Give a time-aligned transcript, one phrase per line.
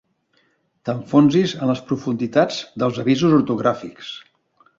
[0.89, 4.11] T'enfonsis en les profunditats dels avisos ortogràfics.